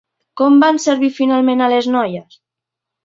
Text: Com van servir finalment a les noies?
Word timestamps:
Com 0.39 0.55
van 0.63 0.79
servir 0.87 1.11
finalment 1.19 1.61
a 1.61 1.71
les 1.75 1.91
noies? 1.97 2.39